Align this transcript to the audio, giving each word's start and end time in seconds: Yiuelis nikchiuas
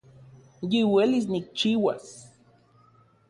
Yiuelis 0.71 1.25
nikchiuas 1.33 2.05